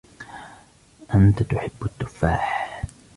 [1.15, 2.85] أنت تحب التفاح.